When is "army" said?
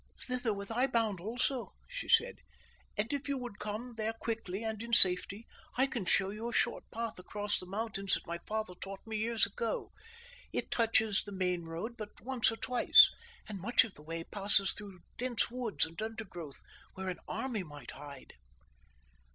17.27-17.61